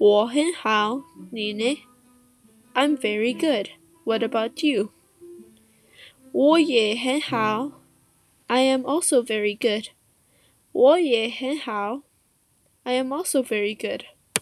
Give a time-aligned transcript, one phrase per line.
[0.00, 1.78] 我很好，你呢？
[2.74, 3.70] I'm very good.
[4.04, 4.90] What about you?
[6.32, 7.80] 我也很好。
[8.46, 9.88] I am also very good.
[10.72, 12.02] 我也很好。
[12.82, 14.04] I am also very good.